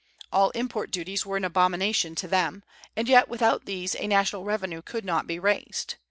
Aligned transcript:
All 0.33 0.49
import 0.55 0.89
duties 0.89 1.27
were 1.27 1.37
an 1.37 1.45
abomination 1.45 2.15
to 2.15 2.27
them, 2.27 2.63
and 2.95 3.07
yet 3.07 3.29
without 3.29 3.65
these 3.65 3.93
a 3.93 4.07
national 4.07 4.43
revenue 4.43 4.81
could 4.81 5.05
not 5.05 5.27
be 5.27 5.37
raised. 5.37 5.93